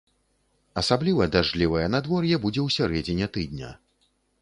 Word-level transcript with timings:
Асабліва 0.83 1.27
дажджлівае 1.35 1.85
надвор'е 1.99 2.35
будзе 2.49 2.61
ў 2.67 2.79
сярэдзіне 2.81 3.33
тыдня. 3.37 3.75